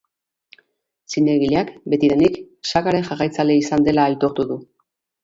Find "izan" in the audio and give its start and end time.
3.59-3.87